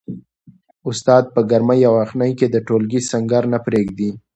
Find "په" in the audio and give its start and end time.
1.33-1.41